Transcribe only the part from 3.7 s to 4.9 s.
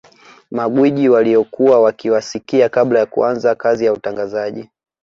ya utangazaji